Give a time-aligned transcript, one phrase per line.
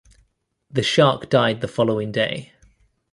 [0.71, 2.53] The shark died the following day.